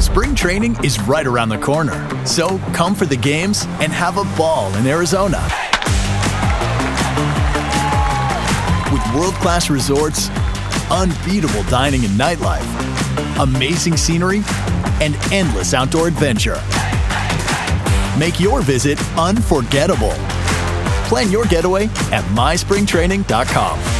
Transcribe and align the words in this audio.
Spring 0.00 0.34
training 0.34 0.82
is 0.82 0.98
right 1.02 1.26
around 1.26 1.50
the 1.50 1.58
corner. 1.58 2.08
So 2.24 2.58
come 2.72 2.94
for 2.94 3.04
the 3.04 3.16
games 3.16 3.66
and 3.80 3.92
have 3.92 4.16
a 4.16 4.24
ball 4.36 4.74
in 4.76 4.86
Arizona. 4.86 5.40
With 8.90 9.14
world 9.14 9.34
class 9.34 9.68
resorts, 9.68 10.30
unbeatable 10.90 11.64
dining 11.64 12.04
and 12.06 12.18
nightlife, 12.18 12.64
amazing 13.40 13.98
scenery, 13.98 14.42
and 15.02 15.14
endless 15.32 15.74
outdoor 15.74 16.08
adventure. 16.08 16.60
Make 18.18 18.40
your 18.40 18.62
visit 18.62 18.98
unforgettable. 19.18 20.14
Plan 21.08 21.30
your 21.30 21.44
getaway 21.44 21.84
at 22.10 22.24
myspringtraining.com. 22.34 23.99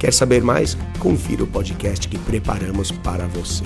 Quer 0.00 0.14
saber 0.14 0.42
mais? 0.42 0.78
Confira 0.98 1.44
o 1.44 1.46
podcast 1.46 2.08
que 2.08 2.18
preparamos 2.20 2.90
para 2.90 3.26
você. 3.26 3.64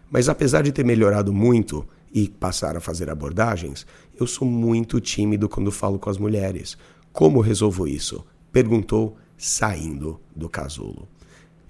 Mas 0.10 0.30
apesar 0.30 0.62
de 0.62 0.72
ter 0.72 0.86
melhorado 0.86 1.34
muito 1.34 1.86
e 2.14 2.30
passar 2.30 2.78
a 2.78 2.80
fazer 2.80 3.10
abordagens, 3.10 3.86
eu 4.18 4.26
sou 4.26 4.48
muito 4.48 5.02
tímido 5.02 5.50
quando 5.50 5.70
falo 5.70 6.00
com 6.00 6.10
as 6.10 6.18
mulheres. 6.18 6.78
Como 7.12 7.42
resolvo 7.42 7.86
isso? 7.86 8.26
Perguntou 8.54 9.18
saindo 9.38 10.18
do 10.34 10.48
casulo. 10.48 11.10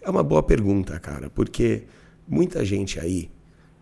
É 0.02 0.10
uma 0.12 0.22
boa 0.22 0.44
pergunta, 0.44 1.00
cara, 1.00 1.32
porque 1.32 1.86
muita 2.28 2.64
gente 2.64 3.00
aí 3.00 3.32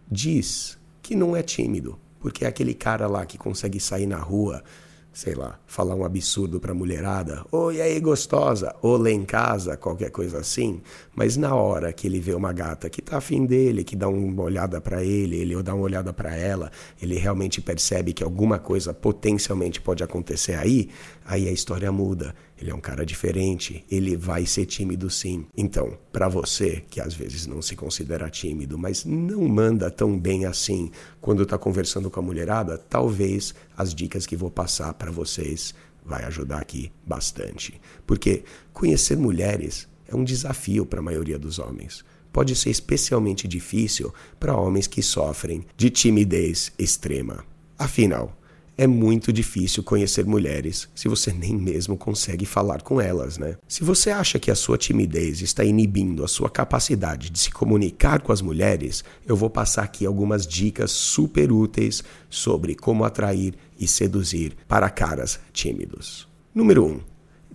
diz 0.09 0.77
que 1.01 1.17
não 1.17 1.35
é 1.35 1.43
tímido, 1.43 1.99
porque 2.23 2.45
é 2.45 2.47
aquele 2.47 2.73
cara 2.73 3.05
lá 3.05 3.25
que 3.25 3.37
consegue 3.37 3.81
sair 3.81 4.07
na 4.07 4.15
rua, 4.17 4.63
sei 5.11 5.35
lá, 5.35 5.59
falar 5.67 5.93
um 5.93 6.05
absurdo 6.05 6.57
pra 6.57 6.73
mulherada, 6.73 7.45
oi 7.51 7.81
aí 7.81 7.99
gostosa, 7.99 8.73
ou 8.81 8.95
lá 8.95 9.11
em 9.11 9.25
casa, 9.25 9.75
qualquer 9.75 10.09
coisa 10.09 10.37
assim, 10.39 10.81
mas 11.13 11.35
na 11.35 11.53
hora 11.53 11.91
que 11.91 12.07
ele 12.07 12.21
vê 12.21 12.33
uma 12.33 12.53
gata 12.53 12.89
que 12.89 13.01
tá 13.01 13.17
afim 13.17 13.45
dele, 13.45 13.83
que 13.83 13.93
dá 13.93 14.07
uma 14.07 14.41
olhada 14.41 14.79
para 14.79 15.03
ele, 15.03 15.35
ele 15.35 15.61
dá 15.61 15.75
uma 15.75 15.83
olhada 15.83 16.13
para 16.13 16.33
ela, 16.33 16.71
ele 17.01 17.15
realmente 17.15 17.59
percebe 17.59 18.13
que 18.13 18.23
alguma 18.23 18.57
coisa 18.57 18.93
potencialmente 18.93 19.81
pode 19.81 20.01
acontecer 20.01 20.53
aí, 20.53 20.89
aí 21.25 21.49
a 21.49 21.51
história 21.51 21.91
muda. 21.91 22.33
Ele 22.63 22.71
é 22.71 22.73
um 22.73 22.79
cara 22.79 23.05
diferente, 23.05 23.83
ele 23.91 24.15
vai 24.15 24.45
ser 24.45 24.65
tímido 24.65 25.09
sim. 25.09 25.45
Então, 25.53 25.97
para 26.13 26.29
você 26.29 26.81
que 26.89 27.01
às 27.01 27.13
vezes 27.13 27.45
não 27.45 27.61
se 27.61 27.75
considera 27.75 28.29
tímido, 28.29 28.77
mas 28.77 29.03
não 29.03 29.43
manda 29.49 29.91
tão 29.91 30.17
bem 30.17 30.45
assim 30.45 30.89
quando 31.19 31.43
está 31.43 31.57
conversando 31.57 32.09
com 32.09 32.21
a 32.21 32.23
mulherada, 32.23 32.77
talvez 32.77 33.53
as 33.75 33.93
dicas 33.93 34.25
que 34.25 34.37
vou 34.37 34.49
passar 34.49 34.93
para 34.93 35.11
vocês 35.11 35.75
vai 36.05 36.23
ajudar 36.23 36.59
aqui 36.59 36.89
bastante. 37.05 37.81
Porque 38.07 38.45
conhecer 38.71 39.17
mulheres 39.17 39.85
é 40.07 40.15
um 40.15 40.23
desafio 40.23 40.85
para 40.85 41.01
a 41.01 41.03
maioria 41.03 41.37
dos 41.37 41.59
homens. 41.59 42.05
Pode 42.31 42.55
ser 42.55 42.69
especialmente 42.69 43.45
difícil 43.45 44.13
para 44.39 44.55
homens 44.55 44.87
que 44.87 45.03
sofrem 45.03 45.65
de 45.75 45.89
timidez 45.89 46.71
extrema. 46.79 47.43
Afinal, 47.77 48.33
é 48.77 48.87
muito 48.87 49.31
difícil 49.31 49.83
conhecer 49.83 50.25
mulheres 50.25 50.89
se 50.95 51.07
você 51.07 51.31
nem 51.31 51.55
mesmo 51.55 51.97
consegue 51.97 52.45
falar 52.45 52.81
com 52.81 52.99
elas, 52.99 53.37
né? 53.37 53.57
Se 53.67 53.83
você 53.83 54.09
acha 54.09 54.39
que 54.39 54.49
a 54.49 54.55
sua 54.55 54.77
timidez 54.77 55.41
está 55.41 55.63
inibindo 55.63 56.23
a 56.23 56.27
sua 56.27 56.49
capacidade 56.49 57.29
de 57.29 57.39
se 57.39 57.51
comunicar 57.51 58.21
com 58.21 58.31
as 58.31 58.41
mulheres, 58.41 59.03
eu 59.25 59.35
vou 59.35 59.49
passar 59.49 59.83
aqui 59.83 60.05
algumas 60.05 60.47
dicas 60.47 60.91
super 60.91 61.51
úteis 61.51 62.03
sobre 62.29 62.75
como 62.75 63.03
atrair 63.03 63.53
e 63.79 63.87
seduzir 63.87 64.55
para 64.67 64.89
caras 64.89 65.39
tímidos. 65.51 66.27
Número 66.53 66.85
1. 66.85 66.87
Um, 66.87 66.99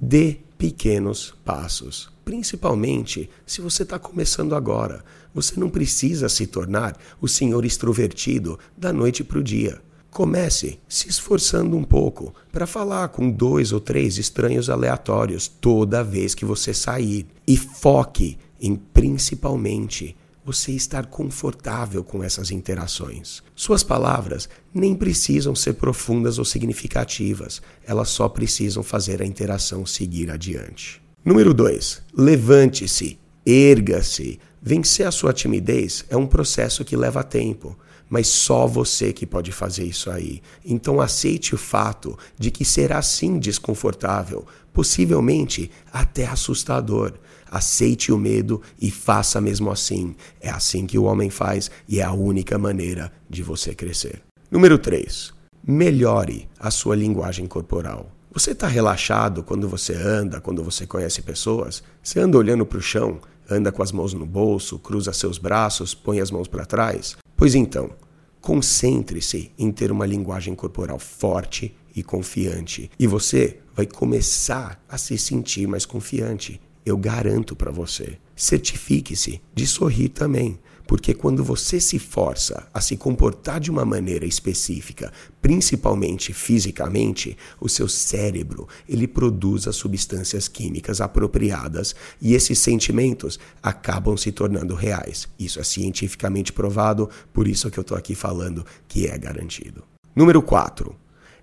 dê 0.00 0.38
pequenos 0.56 1.34
passos. 1.44 2.10
Principalmente 2.24 3.30
se 3.46 3.60
você 3.60 3.84
está 3.84 3.98
começando 3.98 4.54
agora. 4.54 5.04
Você 5.32 5.58
não 5.58 5.70
precisa 5.70 6.28
se 6.28 6.46
tornar 6.46 6.98
o 7.20 7.28
senhor 7.28 7.64
extrovertido 7.64 8.58
da 8.76 8.92
noite 8.92 9.22
para 9.22 9.38
o 9.38 9.42
dia. 9.42 9.80
Comece 10.10 10.78
se 10.88 11.08
esforçando 11.08 11.76
um 11.76 11.84
pouco 11.84 12.34
para 12.50 12.66
falar 12.66 13.08
com 13.08 13.30
dois 13.30 13.72
ou 13.72 13.80
três 13.80 14.18
estranhos 14.18 14.70
aleatórios 14.70 15.46
toda 15.46 16.02
vez 16.02 16.34
que 16.34 16.44
você 16.44 16.72
sair. 16.74 17.26
E 17.46 17.56
foque 17.56 18.38
em 18.60 18.74
principalmente 18.74 20.16
você 20.44 20.72
estar 20.72 21.06
confortável 21.06 22.02
com 22.02 22.24
essas 22.24 22.50
interações. 22.50 23.42
Suas 23.54 23.82
palavras 23.82 24.48
nem 24.72 24.94
precisam 24.94 25.54
ser 25.54 25.74
profundas 25.74 26.38
ou 26.38 26.44
significativas, 26.44 27.60
elas 27.86 28.08
só 28.08 28.30
precisam 28.30 28.82
fazer 28.82 29.20
a 29.20 29.26
interação 29.26 29.84
seguir 29.84 30.30
adiante. 30.30 31.02
Número 31.22 31.52
2. 31.52 32.02
Levante-se, 32.16 33.18
erga-se. 33.44 34.40
Vencer 34.62 35.06
a 35.06 35.10
sua 35.10 35.34
timidez 35.34 36.06
é 36.08 36.16
um 36.16 36.26
processo 36.26 36.82
que 36.82 36.96
leva 36.96 37.22
tempo 37.22 37.78
mas 38.08 38.28
só 38.28 38.66
você 38.66 39.12
que 39.12 39.26
pode 39.26 39.52
fazer 39.52 39.84
isso 39.84 40.10
aí. 40.10 40.40
Então 40.64 41.00
aceite 41.00 41.54
o 41.54 41.58
fato 41.58 42.18
de 42.38 42.50
que 42.50 42.64
será 42.64 43.02
sim 43.02 43.38
desconfortável, 43.38 44.46
possivelmente 44.72 45.70
até 45.92 46.26
assustador. 46.26 47.12
Aceite 47.50 48.12
o 48.12 48.18
medo 48.18 48.60
e 48.80 48.90
faça 48.90 49.40
mesmo 49.40 49.70
assim. 49.70 50.14
É 50.40 50.50
assim 50.50 50.86
que 50.86 50.98
o 50.98 51.04
homem 51.04 51.30
faz 51.30 51.70
e 51.88 52.00
é 52.00 52.04
a 52.04 52.12
única 52.12 52.58
maneira 52.58 53.10
de 53.28 53.42
você 53.42 53.74
crescer. 53.74 54.22
Número 54.50 54.78
3. 54.78 55.32
Melhore 55.66 56.48
a 56.58 56.70
sua 56.70 56.94
linguagem 56.94 57.46
corporal. 57.46 58.10
Você 58.32 58.52
está 58.52 58.68
relaxado 58.68 59.42
quando 59.42 59.68
você 59.68 59.94
anda, 59.94 60.40
quando 60.40 60.62
você 60.62 60.86
conhece 60.86 61.22
pessoas? 61.22 61.82
Você 62.02 62.20
anda 62.20 62.38
olhando 62.38 62.64
para 62.64 62.78
o 62.78 62.82
chão, 62.82 63.18
anda 63.50 63.72
com 63.72 63.82
as 63.82 63.90
mãos 63.90 64.12
no 64.12 64.26
bolso, 64.26 64.78
cruza 64.78 65.12
seus 65.12 65.38
braços, 65.38 65.94
põe 65.94 66.20
as 66.20 66.30
mãos 66.30 66.46
para 66.46 66.66
trás? 66.66 67.16
Pois 67.38 67.54
então, 67.54 67.90
concentre-se 68.40 69.52
em 69.56 69.70
ter 69.70 69.92
uma 69.92 70.04
linguagem 70.04 70.56
corporal 70.56 70.98
forte 70.98 71.72
e 71.94 72.02
confiante, 72.02 72.90
e 72.98 73.06
você 73.06 73.60
vai 73.76 73.86
começar 73.86 74.84
a 74.88 74.98
se 74.98 75.16
sentir 75.16 75.68
mais 75.68 75.86
confiante. 75.86 76.60
Eu 76.84 76.98
garanto 76.98 77.54
para 77.54 77.70
você. 77.70 78.18
Certifique-se 78.34 79.40
de 79.54 79.68
sorrir 79.68 80.08
também, 80.08 80.58
Porque 80.88 81.12
quando 81.12 81.44
você 81.44 81.78
se 81.78 81.98
força 81.98 82.66
a 82.72 82.80
se 82.80 82.96
comportar 82.96 83.60
de 83.60 83.70
uma 83.70 83.84
maneira 83.84 84.24
específica, 84.24 85.12
principalmente 85.42 86.32
fisicamente, 86.32 87.36
o 87.60 87.68
seu 87.68 87.86
cérebro, 87.86 88.66
ele 88.88 89.06
produz 89.06 89.68
as 89.68 89.76
substâncias 89.76 90.48
químicas 90.48 91.02
apropriadas 91.02 91.94
e 92.22 92.34
esses 92.34 92.58
sentimentos 92.58 93.38
acabam 93.62 94.16
se 94.16 94.32
tornando 94.32 94.74
reais. 94.74 95.28
Isso 95.38 95.60
é 95.60 95.62
cientificamente 95.62 96.54
provado, 96.54 97.10
por 97.34 97.46
isso 97.46 97.70
que 97.70 97.78
eu 97.78 97.82
estou 97.82 97.96
aqui 97.96 98.14
falando 98.14 98.64
que 98.88 99.06
é 99.06 99.18
garantido. 99.18 99.84
Número 100.16 100.40
4. 100.40 100.96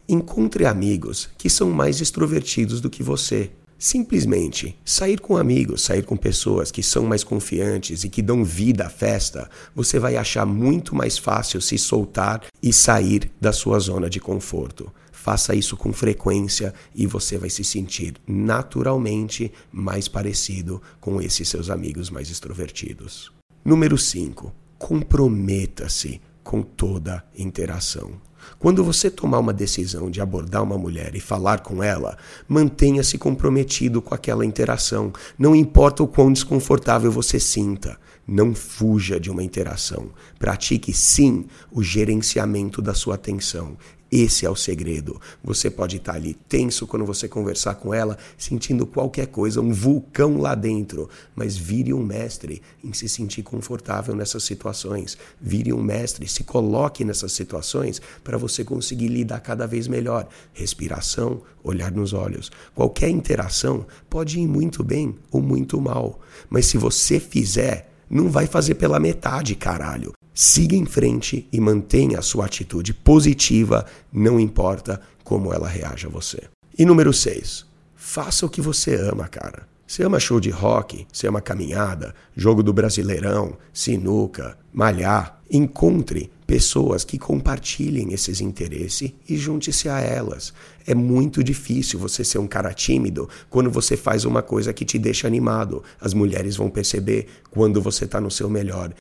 Encontre 0.10 0.66
amigos 0.66 1.30
que 1.38 1.52
são 1.52 1.70
mais 1.70 2.02
extrovertidos 2.02 2.82
do 2.82 2.90
que 2.90 3.04
você. 3.04 3.52
Simplesmente 3.78 4.78
sair 4.86 5.20
com 5.20 5.36
amigos, 5.36 5.84
sair 5.84 6.04
com 6.04 6.16
pessoas 6.16 6.72
que 6.72 6.82
são 6.82 7.06
mais 7.06 7.24
confiantes 7.24 8.04
e 8.04 8.10
que 8.10 8.22
dão 8.22 8.44
vida 8.44 8.86
à 8.86 8.90
festa, 8.90 9.50
você 9.76 10.00
vai 10.00 10.16
achar 10.16 10.46
muito 10.46 10.96
mais 10.96 11.18
fácil 11.18 11.62
se 11.62 11.78
soltar 11.78 12.46
e 12.64 12.72
sair 12.72 13.30
da 13.40 13.52
sua 13.52 13.78
zona 13.80 14.10
de 14.10 14.20
conforto. 14.20 14.92
Faça 15.12 15.56
isso 15.56 15.76
com 15.76 15.92
frequência 15.92 16.74
e 16.94 17.06
você 17.06 17.38
vai 17.38 17.50
se 17.50 17.64
sentir 17.64 18.16
naturalmente 18.28 19.52
mais 19.72 20.08
parecido 20.08 20.82
com 21.02 21.22
esses 21.22 21.50
seus 21.50 21.70
amigos 21.70 22.10
mais 22.10 22.30
extrovertidos. 22.30 23.32
Número 23.64 23.98
5. 23.98 24.54
Comprometa-se 24.78 26.22
com 26.44 26.62
toda 26.62 27.26
interação. 27.36 28.22
Quando 28.60 28.84
você 28.84 29.10
tomar 29.10 29.40
uma 29.40 29.54
decisão 29.54 30.10
de 30.10 30.22
abordar 30.22 30.64
uma 30.64 30.78
mulher 30.78 31.16
e 31.16 31.20
falar 31.20 31.62
com 31.62 31.84
ela, 31.84 32.18
mantenha-se 32.48 33.18
comprometido 33.18 34.02
com 34.02 34.14
aquela 34.14 34.46
interação. 34.46 35.12
Não 35.38 35.56
importa 35.56 36.04
o 36.04 36.08
quão 36.08 36.32
desconfortável 36.32 37.12
você 37.12 37.40
sinta. 37.40 37.98
Não 38.28 38.56
fuja 38.56 39.20
de 39.20 39.30
uma 39.30 39.44
interação. 39.44 40.10
Pratique 40.40 40.92
sim 40.94 41.46
o 41.72 41.84
gerenciamento 41.84 42.82
da 42.82 42.94
sua 42.94 43.16
atenção. 43.16 43.78
Esse 44.18 44.46
é 44.46 44.50
o 44.50 44.56
segredo. 44.56 45.20
Você 45.44 45.70
pode 45.70 45.98
estar 45.98 46.14
ali 46.14 46.36
tenso 46.48 46.88
quando 46.88 47.04
você 47.04 47.28
conversar 47.28 47.76
com 47.76 47.94
ela, 47.94 48.18
sentindo 48.38 48.88
qualquer 48.88 49.28
coisa, 49.28 49.60
um 49.60 49.74
vulcão 49.74 50.38
lá 50.38 50.56
dentro, 50.56 51.10
mas 51.36 51.58
vire 51.58 51.94
um 51.94 52.02
mestre 52.02 52.62
em 52.82 52.94
se 52.94 53.10
sentir 53.10 53.44
confortável 53.44 54.16
nessas 54.16 54.46
situações. 54.46 55.18
Vire 55.42 55.74
um 55.74 55.84
mestre, 55.84 56.30
se 56.30 56.46
coloque 56.46 57.04
nessas 57.04 57.34
situações 57.34 58.02
para 58.24 58.38
você 58.38 58.64
conseguir 58.64 59.10
lidar 59.10 59.42
cada 59.42 59.68
vez 59.68 59.86
melhor. 59.86 60.30
Respiração, 60.54 61.42
olhar 61.62 61.92
nos 61.92 62.14
olhos. 62.14 62.50
Qualquer 62.74 63.10
interação 63.10 63.86
pode 64.10 64.40
ir 64.40 64.48
muito 64.48 64.82
bem 64.82 65.14
ou 65.30 65.42
muito 65.42 65.82
mal, 65.82 66.22
mas 66.50 66.68
se 66.68 66.78
você 66.78 67.20
fizer, 67.20 67.92
não 68.10 68.30
vai 68.30 68.48
fazer 68.48 68.76
pela 68.76 68.98
metade, 68.98 69.56
caralho. 69.56 70.14
Siga 70.38 70.76
em 70.76 70.86
frente 70.86 71.48
e 71.50 71.62
mantenha 71.62 72.20
a 72.20 72.22
sua 72.22 72.46
atitude 72.46 72.94
positiva, 72.94 73.86
não 74.12 74.38
importa 74.38 75.00
como 75.24 75.54
ela 75.54 75.66
reaja 75.66 76.10
a 76.10 76.12
você. 76.12 76.42
E 76.78 76.84
número 76.84 77.14
6. 77.14 77.66
Faça 77.96 78.46
o 78.46 78.50
que 78.50 78.60
você 78.60 78.96
ama, 78.96 79.30
cara. 79.30 79.66
Você 79.88 80.04
ama 80.04 80.20
show 80.20 80.42
de 80.42 80.50
rock, 80.50 81.08
você 81.10 81.26
ama 81.28 81.40
caminhada, 81.40 82.14
jogo 82.36 82.62
do 82.62 82.74
Brasileirão, 82.74 83.56
sinuca, 83.72 84.58
malhar. 84.74 85.40
Encontre 85.50 86.30
pessoas 86.46 87.06
que 87.06 87.18
compartilhem 87.18 88.12
esses 88.12 88.42
interesses 88.42 89.14
e 89.30 89.38
junte-se 89.38 89.88
a 89.88 90.02
elas. 90.02 90.54
É 90.86 90.94
muito 90.94 91.42
difícil 91.42 91.98
você 91.98 92.26
ser 92.26 92.40
um 92.40 92.48
cara 92.48 92.74
tímido 92.74 93.30
quando 93.50 93.72
você 93.72 93.96
faz 93.96 94.26
uma 94.26 94.42
coisa 94.42 94.74
que 94.74 94.84
te 94.84 95.00
deixa 95.00 95.28
animado. 95.28 95.82
As 96.02 96.14
mulheres 96.14 96.58
vão 96.58 96.70
perceber 96.70 97.28
quando 97.50 97.82
você 97.82 98.04
está 98.04 98.20
no 98.20 98.30
seu 98.30 98.50
melhor. 98.50 98.94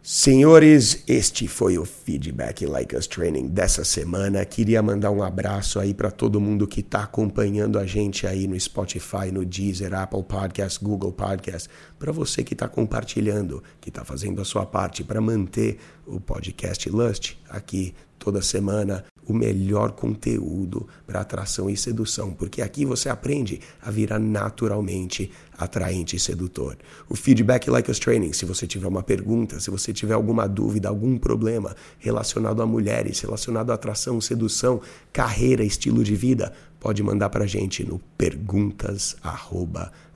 Senhores, 0.00 1.02
este 1.06 1.46
foi 1.46 1.76
o 1.76 1.84
Feedback 1.84 2.64
Like 2.64 2.96
Us 2.96 3.06
Training 3.06 3.48
dessa 3.48 3.84
semana. 3.84 4.44
Queria 4.44 4.80
mandar 4.80 5.10
um 5.10 5.22
abraço 5.22 5.78
aí 5.78 5.92
para 5.92 6.10
todo 6.10 6.40
mundo 6.40 6.66
que 6.66 6.80
está 6.80 7.02
acompanhando 7.02 7.78
a 7.78 7.84
gente 7.84 8.26
aí 8.26 8.46
no 8.46 8.58
Spotify, 8.58 9.30
no 9.32 9.44
Deezer, 9.44 9.92
Apple 9.92 10.22
Podcast, 10.22 10.82
Google 10.82 11.12
Podcast. 11.12 11.68
Para 11.98 12.12
você 12.12 12.42
que 12.42 12.54
está 12.54 12.68
compartilhando, 12.68 13.62
que 13.80 13.90
está 13.90 14.04
fazendo 14.04 14.40
a 14.40 14.44
sua 14.44 14.64
parte 14.64 15.04
para 15.04 15.20
manter 15.20 15.78
o 16.06 16.18
podcast 16.18 16.88
Lust 16.88 17.36
aqui 17.50 17.94
toda 18.18 18.40
semana 18.40 19.04
o 19.28 19.34
melhor 19.34 19.92
conteúdo 19.92 20.88
para 21.06 21.20
atração 21.20 21.68
e 21.68 21.76
sedução, 21.76 22.32
porque 22.32 22.62
aqui 22.62 22.86
você 22.86 23.10
aprende 23.10 23.60
a 23.82 23.90
virar 23.90 24.18
naturalmente 24.18 25.30
atraente 25.56 26.16
e 26.16 26.18
sedutor. 26.18 26.76
O 27.08 27.14
Feedback 27.14 27.68
Like 27.68 27.90
Us 27.90 27.98
Training, 27.98 28.32
se 28.32 28.46
você 28.46 28.66
tiver 28.66 28.88
uma 28.88 29.02
pergunta, 29.02 29.60
se 29.60 29.70
você 29.70 29.92
tiver 29.92 30.14
alguma 30.14 30.48
dúvida, 30.48 30.88
algum 30.88 31.18
problema 31.18 31.76
relacionado 31.98 32.62
a 32.62 32.66
mulheres, 32.66 33.20
relacionado 33.20 33.70
à 33.70 33.74
atração, 33.74 34.20
sedução, 34.20 34.80
carreira, 35.12 35.62
estilo 35.62 36.02
de 36.02 36.14
vida, 36.14 36.52
pode 36.80 37.02
mandar 37.02 37.28
para 37.28 37.44
a 37.44 37.46
gente 37.46 37.84
no 37.84 38.00
perguntas@ 38.16 39.16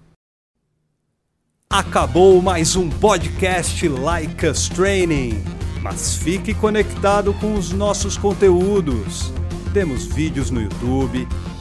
Acabou 1.69 2.41
mais 2.41 2.77
um 2.77 2.89
podcast 2.89 3.88
Like 3.89 4.46
Us 4.48 4.70
Training. 4.70 5.44
Mas 5.82 6.15
fique 6.15 6.53
conectado 6.53 7.34
com 7.34 7.56
os 7.56 7.72
nossos 7.72 8.17
conteúdos. 8.17 9.32
Temos 9.74 10.06
vídeos 10.06 10.50
no 10.50 10.62
YouTube, 10.62 11.27